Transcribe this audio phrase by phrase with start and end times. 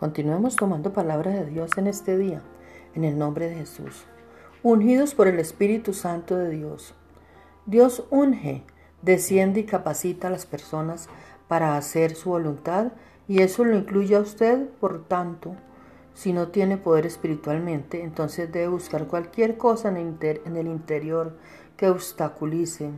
[0.00, 2.40] Continuemos tomando palabra de Dios en este día,
[2.94, 4.06] en el nombre de Jesús.
[4.62, 6.94] Ungidos por el Espíritu Santo de Dios.
[7.66, 8.64] Dios unge,
[9.02, 11.10] desciende y capacita a las personas
[11.48, 12.92] para hacer su voluntad
[13.28, 15.54] y eso lo incluye a usted, por tanto,
[16.14, 21.36] si no tiene poder espiritualmente, entonces debe buscar cualquier cosa en el, interior
[21.76, 22.88] que obstaculice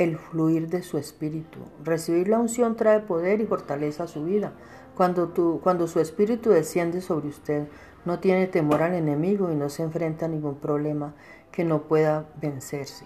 [0.00, 1.58] el fluir de su espíritu.
[1.84, 4.54] Recibir la unción trae poder y fortaleza a su vida.
[4.96, 7.68] Cuando, cuando su espíritu desciende sobre usted,
[8.06, 11.14] no tiene temor al enemigo y no se enfrenta a ningún problema
[11.52, 13.04] que no pueda vencerse.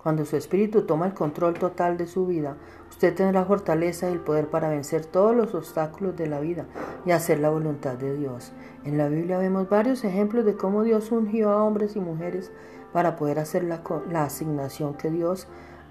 [0.00, 2.56] Cuando su espíritu toma el control total de su vida,
[2.88, 6.66] usted tendrá fortaleza y el poder para vencer todos los obstáculos de la vida
[7.04, 8.52] y hacer la voluntad de Dios.
[8.84, 12.52] En la Biblia vemos varios ejemplos de cómo Dios ungió a hombres y mujeres
[12.92, 15.48] para poder hacer la, la asignación que Dios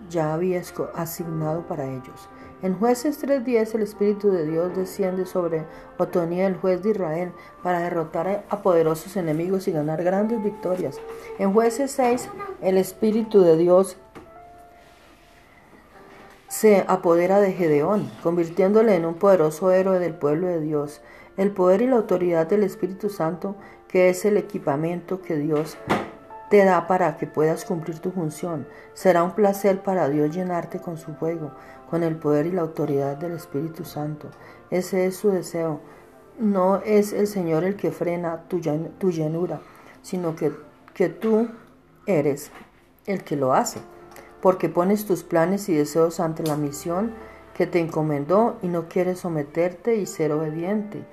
[0.10, 0.62] ya había
[0.96, 2.30] asignado para ellos.
[2.62, 5.66] En jueces 3.10 el Espíritu de Dios desciende sobre
[5.98, 7.32] Otonía, el juez de Israel,
[7.64, 11.00] para derrotar a poderosos enemigos y ganar grandes victorias.
[11.40, 12.30] En jueces 6
[12.62, 13.98] el Espíritu de Dios
[16.48, 21.02] se apodera de Gedeón, convirtiéndole en un poderoso héroe del pueblo de Dios.
[21.38, 23.56] El poder y la autoridad del Espíritu Santo,
[23.88, 25.78] que es el equipamiento que Dios
[26.52, 28.68] te da para que puedas cumplir tu función.
[28.94, 31.52] Será un placer para Dios llenarte con su fuego,
[31.90, 34.28] con el poder y la autoridad del Espíritu Santo.
[34.70, 35.80] Ese es su deseo.
[36.38, 38.60] No es el Señor el que frena tu,
[39.00, 39.62] tu llenura,
[40.02, 40.52] sino que,
[40.94, 41.48] que tú
[42.06, 42.52] eres
[43.06, 43.80] el que lo hace,
[44.42, 47.14] porque pones tus planes y deseos ante la misión
[47.54, 51.06] que te encomendó y no quieres someterte y ser obediente.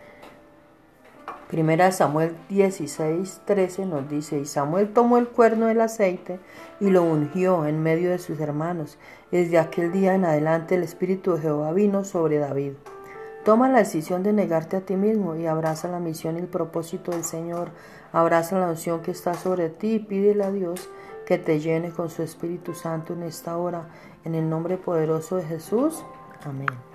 [1.49, 6.41] Primera Samuel 16, 13 nos dice, y Samuel tomó el cuerno del aceite
[6.79, 8.99] y lo ungió en medio de sus hermanos.
[9.31, 12.73] Desde aquel día en adelante el Espíritu de Jehová vino sobre David.
[13.47, 17.13] Toma la decisión de negarte a ti mismo y abraza la misión y el propósito
[17.13, 17.71] del Señor.
[18.13, 20.91] Abraza la unción que está sobre ti y pídele a Dios
[21.25, 23.89] que te llene con su Espíritu Santo en esta hora.
[24.25, 26.05] En el nombre poderoso de Jesús.
[26.45, 26.88] Amén.